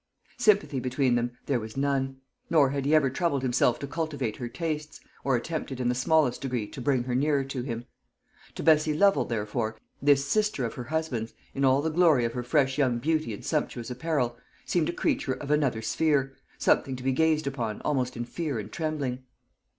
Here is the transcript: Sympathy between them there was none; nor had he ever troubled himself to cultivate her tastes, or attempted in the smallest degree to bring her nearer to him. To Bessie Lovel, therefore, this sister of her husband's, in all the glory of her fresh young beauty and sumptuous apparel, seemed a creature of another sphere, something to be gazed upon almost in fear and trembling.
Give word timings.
Sympathy 0.39 0.79
between 0.79 1.13
them 1.13 1.37
there 1.45 1.59
was 1.59 1.77
none; 1.77 2.17
nor 2.49 2.71
had 2.71 2.85
he 2.85 2.95
ever 2.95 3.11
troubled 3.11 3.43
himself 3.43 3.77
to 3.77 3.85
cultivate 3.85 4.37
her 4.37 4.49
tastes, 4.49 4.99
or 5.23 5.35
attempted 5.35 5.79
in 5.79 5.89
the 5.89 5.93
smallest 5.93 6.41
degree 6.41 6.67
to 6.69 6.81
bring 6.81 7.03
her 7.03 7.13
nearer 7.13 7.43
to 7.43 7.61
him. 7.61 7.85
To 8.55 8.63
Bessie 8.63 8.95
Lovel, 8.95 9.25
therefore, 9.25 9.77
this 10.01 10.25
sister 10.25 10.65
of 10.65 10.73
her 10.73 10.85
husband's, 10.85 11.35
in 11.53 11.63
all 11.63 11.83
the 11.83 11.91
glory 11.91 12.25
of 12.25 12.33
her 12.33 12.41
fresh 12.41 12.79
young 12.79 12.97
beauty 12.97 13.31
and 13.31 13.45
sumptuous 13.45 13.91
apparel, 13.91 14.37
seemed 14.65 14.89
a 14.89 14.91
creature 14.91 15.33
of 15.33 15.51
another 15.51 15.83
sphere, 15.83 16.33
something 16.57 16.95
to 16.95 17.03
be 17.03 17.11
gazed 17.11 17.45
upon 17.45 17.79
almost 17.81 18.17
in 18.17 18.25
fear 18.25 18.57
and 18.57 18.71
trembling. 18.71 19.23